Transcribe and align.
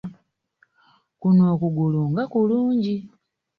Kuno 1.21 1.43
okugulu 1.53 2.01
nga 2.09 2.23
kulungi! 2.31 2.97